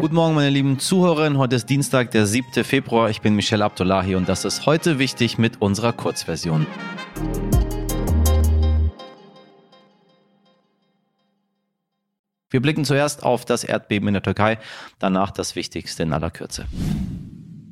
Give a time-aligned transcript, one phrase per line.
[0.00, 1.38] Guten Morgen, meine lieben Zuhörerinnen.
[1.38, 2.64] Heute ist Dienstag, der 7.
[2.64, 3.08] Februar.
[3.08, 6.66] Ich bin Michelle Abdullahi und das ist heute wichtig mit unserer Kurzversion.
[12.50, 14.58] Wir blicken zuerst auf das Erdbeben in der Türkei,
[14.98, 16.66] danach das Wichtigste in aller Kürze.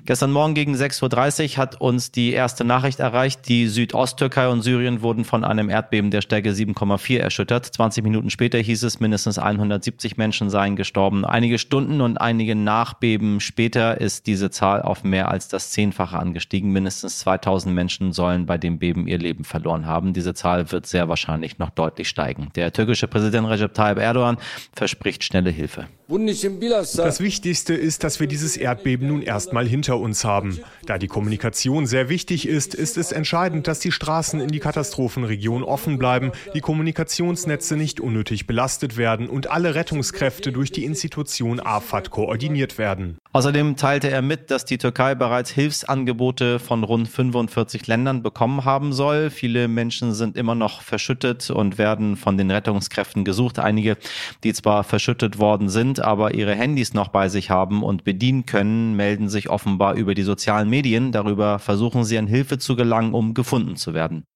[0.06, 3.48] Gestern Morgen gegen 6.30 Uhr hat uns die erste Nachricht erreicht.
[3.48, 7.64] Die Südosttürkei und Syrien wurden von einem Erdbeben der Stärke 7,4 erschüttert.
[7.64, 11.24] 20 Minuten später hieß es, mindestens 170 Menschen seien gestorben.
[11.24, 16.70] Einige Stunden und einige Nachbeben später ist diese Zahl auf mehr als das Zehnfache angestiegen.
[16.70, 20.12] Mindestens 2000 Menschen sollen bei dem Beben ihr Leben verloren haben.
[20.12, 22.50] Diese Zahl wird sehr wahrscheinlich noch deutlich steigen.
[22.56, 24.36] Der türkische Präsident Recep Tayyip Erdogan
[24.74, 25.86] verspricht schnelle Hilfe.
[26.06, 30.60] Das Wichtigste ist, dass wir dieses Erdbeben nun erstmal hinter uns haben.
[30.84, 35.62] Da die Kommunikation sehr wichtig ist, ist es entscheidend, dass die Straßen in die Katastrophenregion
[35.62, 42.10] offen bleiben, die Kommunikationsnetze nicht unnötig belastet werden und alle Rettungskräfte durch die Institution AFAD
[42.10, 43.16] koordiniert werden.
[43.34, 48.92] Außerdem teilte er mit, dass die Türkei bereits Hilfsangebote von rund 45 Ländern bekommen haben
[48.92, 49.28] soll.
[49.28, 53.58] Viele Menschen sind immer noch verschüttet und werden von den Rettungskräften gesucht.
[53.58, 53.96] Einige,
[54.44, 58.94] die zwar verschüttet worden sind, aber ihre Handys noch bei sich haben und bedienen können,
[58.94, 61.10] melden sich offenbar über die sozialen Medien.
[61.10, 64.26] Darüber versuchen sie an Hilfe zu gelangen, um gefunden zu werden.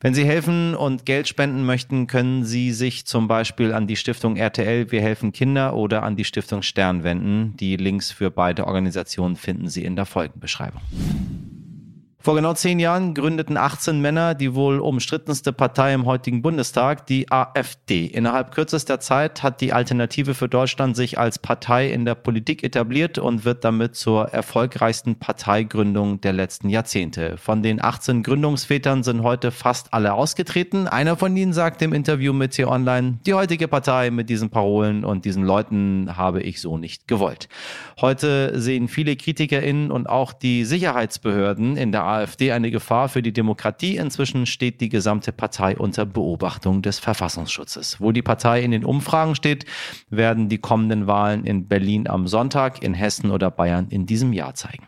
[0.00, 4.36] Wenn Sie helfen und Geld spenden möchten, können Sie sich zum Beispiel an die Stiftung
[4.36, 7.56] RTL Wir helfen Kinder oder an die Stiftung Stern wenden.
[7.58, 10.80] Die Links für beide Organisationen finden Sie in der Folgenbeschreibung.
[12.22, 17.32] Vor genau zehn Jahren gründeten 18 Männer die wohl umstrittenste Partei im heutigen Bundestag, die
[17.32, 18.04] AfD.
[18.04, 23.16] Innerhalb kürzester Zeit hat die Alternative für Deutschland sich als Partei in der Politik etabliert
[23.16, 27.38] und wird damit zur erfolgreichsten Parteigründung der letzten Jahrzehnte.
[27.38, 30.88] Von den 18 Gründungsvätern sind heute fast alle ausgetreten.
[30.88, 35.24] Einer von ihnen sagt im Interview mit T-Online, die heutige Partei mit diesen Parolen und
[35.24, 37.48] diesen Leuten habe ich so nicht gewollt.
[37.98, 43.32] Heute sehen viele KritikerInnen und auch die Sicherheitsbehörden in der AfD eine Gefahr für die
[43.32, 43.96] Demokratie.
[43.96, 48.00] Inzwischen steht die gesamte Partei unter Beobachtung des Verfassungsschutzes.
[48.00, 49.64] Wo die Partei in den Umfragen steht,
[50.08, 54.54] werden die kommenden Wahlen in Berlin am Sonntag, in Hessen oder Bayern in diesem Jahr
[54.54, 54.86] zeigen.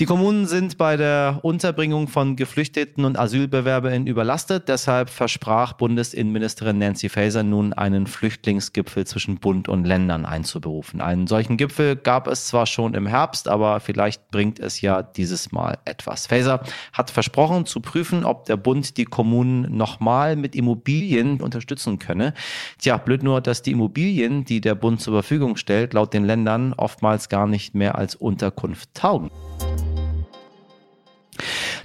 [0.00, 4.68] Die Kommunen sind bei der Unterbringung von Geflüchteten und AsylbewerberInnen überlastet.
[4.68, 11.00] Deshalb versprach Bundesinnenministerin Nancy Faeser nun einen Flüchtlingsgipfel zwischen Bund und Ländern einzuberufen.
[11.00, 15.52] Einen solchen Gipfel gab es zwar schon im Herbst, aber vielleicht bringt es ja dieses
[15.52, 16.26] Mal etwas.
[16.26, 22.34] Faeser hat versprochen zu prüfen, ob der Bund die Kommunen nochmal mit Immobilien unterstützen könne.
[22.78, 26.72] Tja, blöd nur, dass die Immobilien, die der Bund zur Verfügung stellt, laut den Ländern
[26.72, 29.30] oftmals gar nicht mehr als Unterkunft taugen.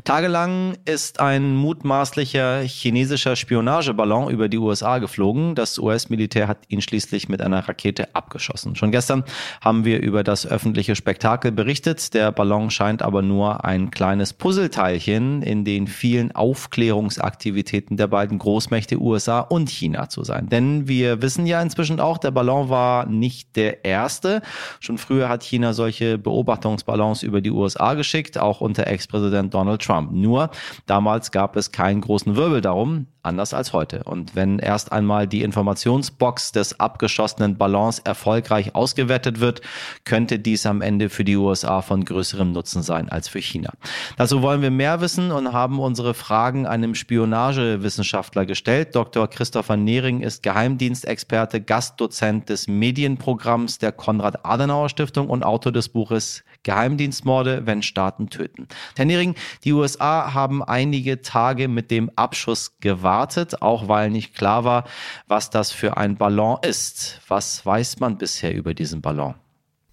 [0.04, 5.56] Tagelang ist ein mutmaßlicher chinesischer Spionageballon über die USA geflogen.
[5.56, 8.76] Das US-Militär hat ihn schließlich mit einer Rakete abgeschossen.
[8.76, 9.24] Schon gestern
[9.62, 12.14] haben wir über das öffentliche Spektakel berichtet.
[12.14, 19.00] Der Ballon scheint aber nur ein kleines Puzzleteilchen in den vielen Aufklärungsaktivitäten der beiden Großmächte
[19.00, 20.50] USA und China zu sein.
[20.50, 24.42] Denn wir wissen ja inzwischen auch, der Ballon war nicht der erste.
[24.80, 29.99] Schon früher hat China solche Beobachtungsballons über die USA geschickt, auch unter Ex-Präsident Donald Trump.
[30.00, 30.12] Trump.
[30.12, 30.50] Nur
[30.86, 34.04] damals gab es keinen großen Wirbel darum, anders als heute.
[34.04, 39.62] Und wenn erst einmal die Informationsbox des abgeschossenen Ballons erfolgreich ausgewertet wird,
[40.06, 43.74] könnte dies am Ende für die USA von größerem Nutzen sein als für China.
[44.18, 48.96] Dazu wollen wir mehr wissen und haben unsere Fragen einem Spionagewissenschaftler gestellt.
[48.96, 49.28] Dr.
[49.28, 57.82] Christopher Nehring ist Geheimdienstexperte, Gastdozent des Medienprogramms der Konrad-Adenauer-Stiftung und Autor des Buches Geheimdienstmorde, wenn
[57.82, 58.68] Staaten töten.
[58.96, 64.64] Herr Nehring, die USA haben einige Tage mit dem Abschuss gewartet, auch weil nicht klar
[64.64, 64.86] war,
[65.28, 67.22] was das für ein Ballon ist.
[67.28, 69.36] Was weiß man bisher über diesen Ballon?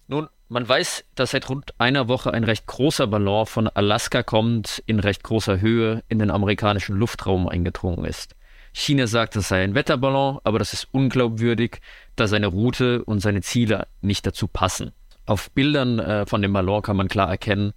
[0.07, 4.81] Nun, man weiß, dass seit rund einer Woche ein recht großer Ballon von Alaska kommt,
[4.85, 8.35] in recht großer Höhe in den amerikanischen Luftraum eingedrungen ist.
[8.73, 11.81] China sagt, es sei ein Wetterballon, aber das ist unglaubwürdig,
[12.15, 14.93] da seine Route und seine Ziele nicht dazu passen.
[15.27, 17.73] Auf Bildern äh, von dem Ballon kann man klar erkennen,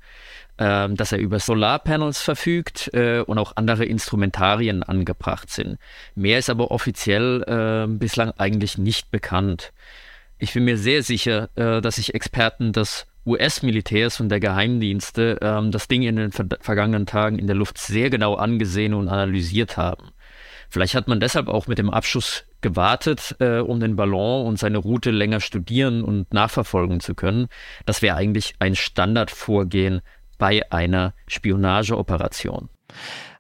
[0.57, 5.79] äh, dass er über Solarpanels verfügt äh, und auch andere Instrumentarien angebracht sind.
[6.15, 9.73] Mehr ist aber offiziell äh, bislang eigentlich nicht bekannt.
[10.39, 15.73] Ich bin mir sehr sicher, äh, dass sich Experten des US-Militärs und der Geheimdienste ähm,
[15.73, 19.77] das Ding in den ver vergangenen Tagen in der Luft sehr genau angesehen und analysiert
[19.77, 20.13] haben.
[20.69, 24.79] Vielleicht hat man deshalb auch mit dem Abschuss gewartet, äh, um den Ballon und seine
[24.79, 27.49] Route länger studieren und nachverfolgen zu können.
[27.87, 30.01] Das wäre eigentlich ein Standardvorgehen
[30.39, 32.69] bei einer Spionageoperation.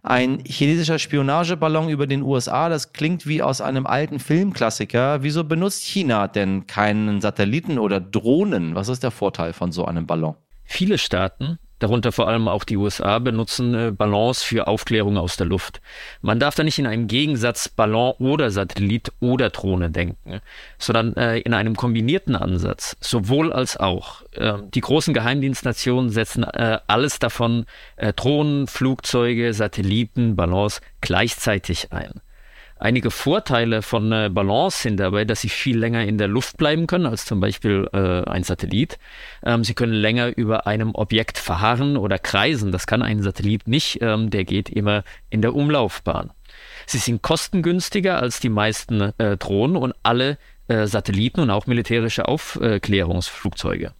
[0.03, 5.23] Ein chinesischer Spionageballon über den USA, das klingt wie aus einem alten Filmklassiker.
[5.23, 8.75] Wieso benutzt China denn keinen Satelliten oder Drohnen?
[8.75, 10.37] Was ist der Vorteil von so einem Ballon?
[10.65, 15.47] Viele Staaten darunter vor allem auch die USA, benutzen äh, Ballons für Aufklärung aus der
[15.47, 15.81] Luft.
[16.23, 20.41] Man darf da nicht in einem Gegensatz Ballon oder Satellit oder Drohne denken,
[20.79, 24.23] sondern äh, in einem kombinierten Ansatz, sowohl als auch.
[24.33, 27.67] Äh, die großen Geheimdienstnationen setzen äh, alles davon,
[28.17, 32.21] Drohnen, Flugzeuge, Satelliten, Ballons gleichzeitig ein.
[32.83, 36.87] Einige Vorteile von äh, Balance sind dabei, dass sie viel länger in der Luft bleiben
[36.87, 38.99] können als zum Beispiel äh, ein Satellit.
[39.45, 42.73] Ähm, sie können länger über einem Objekt verharren oder kreisen.
[42.73, 43.99] Das kann ein Satellit nicht.
[44.01, 46.31] Ähm, der geht immer in der Umlaufbahn.
[46.87, 50.39] Sie sind kostengünstiger als die meisten äh, Drohnen und alle
[50.69, 53.93] äh, Satelliten und auch militärische Aufklärungsflugzeuge.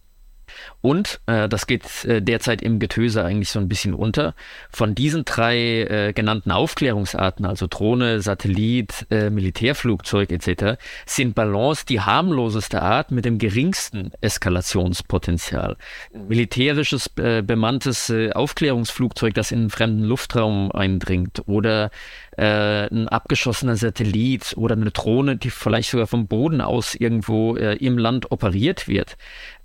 [0.81, 4.33] Und, äh, das geht äh, derzeit im Getöse eigentlich so ein bisschen unter,
[4.71, 12.01] von diesen drei äh, genannten Aufklärungsarten, also Drohne, Satellit, äh, Militärflugzeug etc., sind Ballons die
[12.01, 15.77] harmloseste Art mit dem geringsten Eskalationspotenzial.
[16.13, 21.91] Militärisches äh, bemanntes äh, Aufklärungsflugzeug, das in einen fremden Luftraum eindringt oder
[22.37, 28.31] ein abgeschossener Satellit oder eine Drohne, die vielleicht sogar vom Boden aus irgendwo im Land
[28.31, 29.17] operiert wird.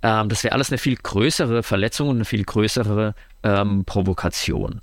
[0.03, 3.13] Ähm, das wäre alles eine viel größere Verletzung und eine viel größere
[3.43, 4.79] ähm, Provokation.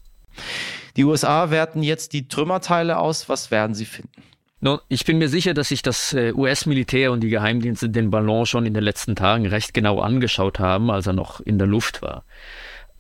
[0.98, 3.30] Die USA werten jetzt die Trümmerteile aus.
[3.30, 4.22] Was werden sie finden?
[4.60, 8.44] Nun, ich bin mir sicher, dass sich das äh, US-Militär und die Geheimdienste den Ballon
[8.44, 12.02] schon in den letzten Tagen recht genau angeschaut haben, als er noch in der Luft
[12.02, 12.24] war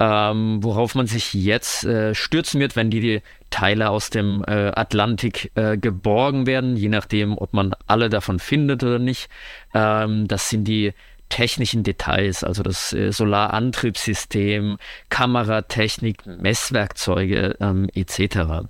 [0.00, 4.72] ähm, worauf man sich jetzt äh, stürzen wird, wenn die, die Teile aus dem äh,
[4.74, 9.28] Atlantik äh, geborgen werden, je nachdem, ob man alle davon findet oder nicht.
[9.72, 10.92] Ähm, das sind die
[11.28, 14.78] technischen Details, also das äh, Solarantriebssystem,
[15.08, 18.68] Kameratechnik, Messwerkzeuge ähm, etc.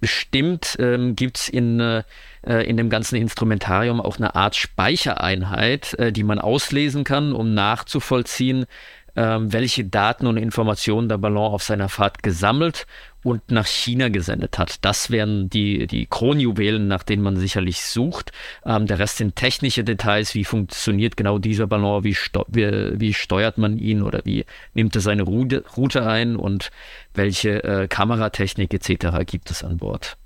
[0.00, 2.02] Bestimmt ähm, gibt es in, äh,
[2.42, 8.66] in dem ganzen Instrumentarium auch eine Art Speichereinheit, äh, die man auslesen kann, um nachzuvollziehen,
[9.14, 12.86] welche Daten und Informationen der Ballon auf seiner Fahrt gesammelt
[13.22, 14.84] und nach China gesendet hat.
[14.84, 18.32] Das wären die, die Kronjuwelen, nach denen man sicherlich sucht.
[18.64, 20.34] Ähm, der Rest sind technische Details.
[20.34, 22.04] Wie funktioniert genau dieser Ballon?
[22.04, 22.16] Wie,
[22.48, 24.44] wie, wie steuert man ihn oder wie
[24.74, 26.70] nimmt er seine Route, Route ein und
[27.14, 29.24] welche äh, Kameratechnik etc.
[29.26, 30.16] gibt es an Bord?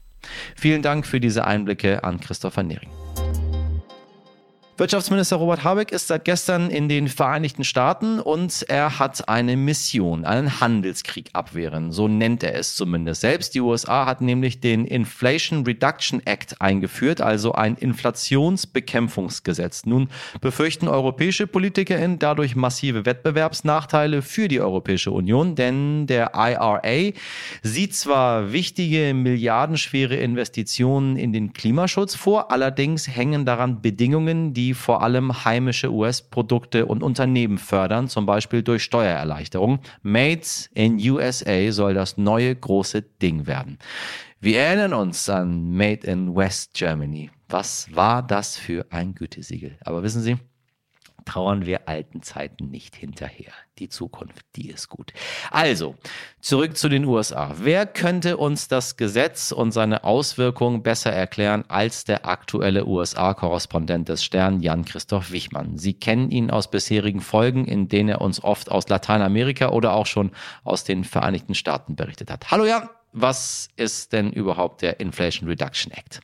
[0.57, 3.06] Vielen Dank für diese Einblicke an Christopher Nering.
[4.79, 10.27] Wirtschaftsminister Robert Habeck ist seit gestern in den Vereinigten Staaten und er hat eine Mission,
[10.27, 11.93] einen Handelskrieg abwehren.
[11.93, 13.55] So nennt er es zumindest selbst.
[13.55, 19.87] Die USA hat nämlich den Inflation Reduction Act eingeführt, also ein Inflationsbekämpfungsgesetz.
[19.87, 20.11] Nun
[20.43, 26.83] befürchten europäische PolitikerInnen dadurch massive Wettbewerbsnachteile für die Europäische Union, denn der IRA
[27.63, 34.75] sieht zwar wichtige milliardenschwere Investitionen in den Klimaschutz vor, allerdings hängen daran Bedingungen, die die
[34.75, 39.79] vor allem heimische US-Produkte und Unternehmen fördern, zum Beispiel durch Steuererleichterung.
[40.03, 40.43] Made
[40.75, 43.79] in USA soll das neue große Ding werden.
[44.41, 47.31] Wir erinnern uns an Made in West Germany.
[47.49, 49.79] Was war das für ein Gütesiegel?
[49.85, 50.37] Aber wissen Sie,
[51.27, 53.53] trauern wir alten Zeiten nicht hinterher.
[53.79, 55.13] Die Zukunft, die ist gut.
[55.51, 55.97] Also,
[56.41, 57.53] zurück zu den USA.
[57.59, 64.25] Wer könnte uns das Gesetz und seine Auswirkungen besser erklären als der aktuelle USA-Korrespondent des
[64.25, 65.77] Stern, Jan-Christoph Wichmann?
[65.77, 70.07] Sie kennen ihn aus bisherigen Folgen, in denen er uns oft aus Lateinamerika oder auch
[70.07, 70.31] schon
[70.65, 72.51] aus den Vereinigten Staaten berichtet hat.
[72.51, 76.21] Hallo Jan, was ist denn überhaupt der Inflation Reduction Act?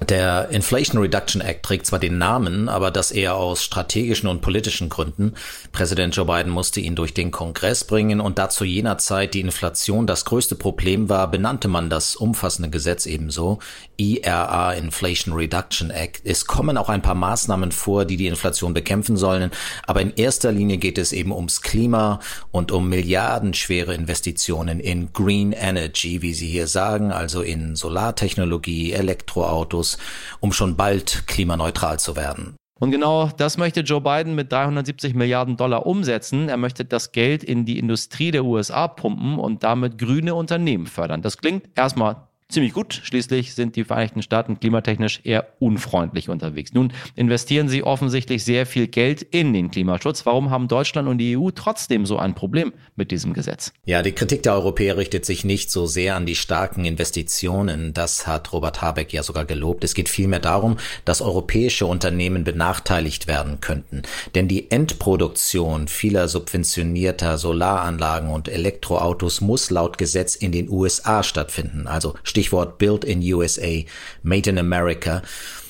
[0.00, 4.88] Der Inflation Reduction Act trägt zwar den Namen, aber das eher aus strategischen und politischen
[4.88, 5.34] Gründen.
[5.70, 9.40] Präsident Joe Biden musste ihn durch den Kongress bringen und da zu jener Zeit die
[9.40, 13.60] Inflation das größte Problem war, benannte man das umfassende Gesetz ebenso.
[13.96, 16.22] IRA Inflation Reduction Act.
[16.24, 19.50] Es kommen auch ein paar Maßnahmen vor, die die Inflation bekämpfen sollen,
[19.86, 22.20] aber in erster Linie geht es eben ums Klima
[22.50, 29.91] und um milliardenschwere Investitionen in Green Energy, wie Sie hier sagen, also in Solartechnologie, Elektroautos,
[30.40, 32.56] um schon bald klimaneutral zu werden.
[32.82, 36.48] Und genau das möchte Joe Biden mit 370 Milliarden Dollar umsetzen.
[36.48, 41.22] Er möchte das Geld in die Industrie der USA pumpen und damit grüne Unternehmen fördern.
[41.22, 43.00] Das klingt erstmal ziemlich gut.
[43.02, 46.72] Schließlich sind die Vereinigten Staaten klimatechnisch eher unfreundlich unterwegs.
[46.72, 50.24] Nun investieren sie offensichtlich sehr viel Geld in den Klimaschutz.
[50.26, 53.72] Warum haben Deutschland und die EU trotzdem so ein Problem mit diesem Gesetz?
[53.84, 57.94] Ja, die Kritik der Europäer richtet sich nicht so sehr an die starken Investitionen.
[57.94, 59.84] Das hat Robert Habeck ja sogar gelobt.
[59.84, 64.02] Es geht vielmehr darum, dass europäische Unternehmen benachteiligt werden könnten.
[64.34, 71.86] Denn die Endproduktion vieler subventionierter Solaranlagen und Elektroautos muss laut Gesetz in den USA stattfinden.
[71.86, 73.84] Also Stichwort Build in USA,
[74.24, 75.22] Made in America.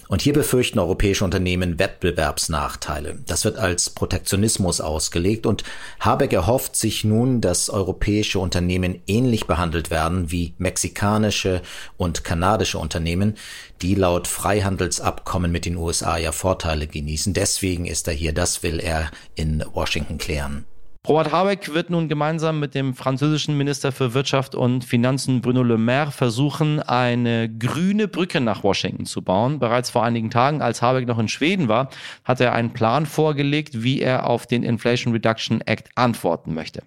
[0.08, 3.18] Und hier befürchten europäische Unternehmen Wettbewerbsnachteile.
[3.26, 5.64] Das wird als Protektionismus ausgelegt und
[6.00, 11.60] Habeck erhofft sich nun, dass europäische Unternehmen ähnlich behandelt werden wie mexikanische
[11.98, 13.36] und kanadische Unternehmen,
[13.82, 17.34] die laut Freihandelsabkommen mit den USA ja Vorteile genießen.
[17.34, 20.64] Deswegen ist er hier, das will er in Washington klären.
[21.08, 25.76] Robert Habeck wird nun gemeinsam mit dem französischen Minister für Wirtschaft und Finanzen Bruno Le
[25.76, 29.58] Maire versuchen, eine grüne Brücke nach Washington zu bauen.
[29.58, 31.90] Bereits vor einigen Tagen, als Habeck noch in Schweden war,
[32.22, 36.84] hat er einen Plan vorgelegt, wie er auf den Inflation Reduction Act antworten möchte.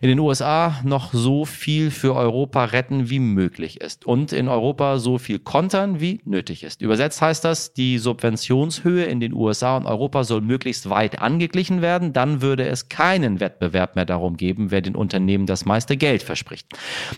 [0.00, 4.98] In den USA noch so viel für Europa retten, wie möglich ist und in Europa
[4.98, 6.80] so viel kontern, wie nötig ist.
[6.80, 12.14] Übersetzt heißt das, die Subventionshöhe in den USA und Europa soll möglichst weit angeglichen werden,
[12.14, 16.22] dann würde es keinen Wettbewerb Wettbewerb mehr darum geben, wer den Unternehmen das meiste Geld
[16.22, 16.66] verspricht.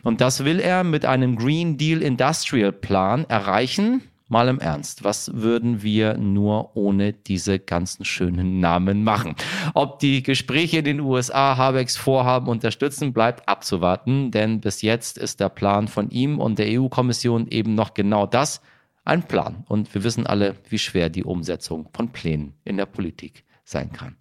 [0.03, 4.03] Und das will er mit einem Green Deal Industrial Plan erreichen.
[4.29, 9.35] Mal im Ernst, was würden wir nur ohne diese ganzen schönen Namen machen?
[9.75, 15.41] Ob die Gespräche in den USA Habecks Vorhaben unterstützen, bleibt abzuwarten, denn bis jetzt ist
[15.41, 18.61] der Plan von ihm und der EU-Kommission eben noch genau das,
[19.05, 19.65] ein Plan.
[19.67, 24.15] Und wir wissen alle, wie schwer die Umsetzung von Plänen in der Politik sein kann.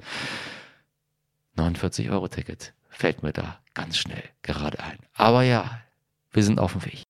[1.57, 4.97] 49-Euro-Ticket fällt mir da ganz schnell gerade ein.
[5.13, 5.81] Aber ja,
[6.31, 7.03] wir sind auf dem Weg.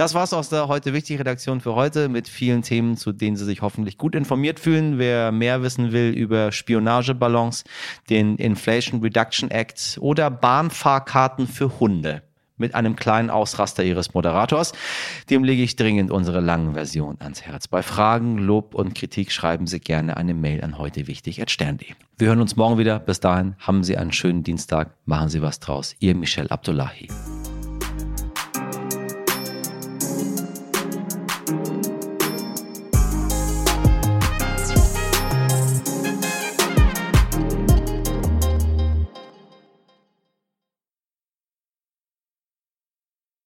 [0.00, 3.44] Das war's aus der heute wichtigen Redaktion für heute mit vielen Themen, zu denen Sie
[3.44, 4.98] sich hoffentlich gut informiert fühlen.
[4.98, 7.64] Wer mehr wissen will über Spionageballons,
[8.08, 12.22] den Inflation Reduction Act oder Bahnfahrkarten für Hunde,
[12.60, 14.72] mit einem kleinen Ausraster ihres Moderators.
[15.28, 17.66] Dem lege ich dringend unsere langen Version ans Herz.
[17.66, 21.88] Bei Fragen, Lob und Kritik schreiben Sie gerne eine Mail an heute wichtig stern.de.
[22.18, 22.98] Wir hören uns morgen wieder.
[22.98, 24.94] Bis dahin haben Sie einen schönen Dienstag.
[25.06, 25.96] Machen Sie was draus.
[25.98, 27.08] Ihr Michel Abdullahi.